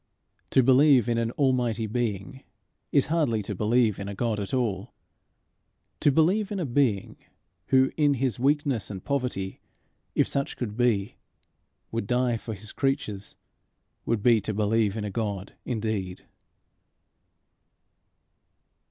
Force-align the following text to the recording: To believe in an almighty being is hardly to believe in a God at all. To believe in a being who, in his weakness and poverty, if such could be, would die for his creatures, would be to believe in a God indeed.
To 0.49 0.63
believe 0.63 1.07
in 1.07 1.19
an 1.19 1.29
almighty 1.33 1.85
being 1.85 2.41
is 2.91 3.05
hardly 3.13 3.43
to 3.43 3.53
believe 3.53 3.99
in 3.99 4.07
a 4.07 4.15
God 4.15 4.39
at 4.39 4.51
all. 4.51 4.95
To 5.99 6.11
believe 6.11 6.51
in 6.51 6.59
a 6.59 6.65
being 6.65 7.17
who, 7.67 7.91
in 7.97 8.15
his 8.15 8.39
weakness 8.39 8.89
and 8.89 9.05
poverty, 9.05 9.61
if 10.15 10.27
such 10.27 10.57
could 10.57 10.75
be, 10.75 11.17
would 11.91 12.07
die 12.07 12.37
for 12.37 12.55
his 12.55 12.71
creatures, 12.71 13.35
would 14.07 14.23
be 14.23 14.41
to 14.41 14.55
believe 14.55 14.97
in 14.97 15.03
a 15.03 15.11
God 15.11 15.53
indeed. 15.65 16.25